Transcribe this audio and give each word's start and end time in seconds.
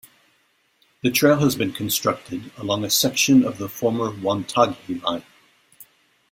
The 1.03 1.11
trail 1.11 1.37
has 1.41 1.55
been 1.55 1.73
constructed 1.73 2.51
along 2.57 2.83
a 2.83 2.89
section 2.89 3.45
of 3.45 3.59
the 3.59 3.69
former 3.69 4.09
Wonthaggi 4.09 4.99
line. 5.03 5.21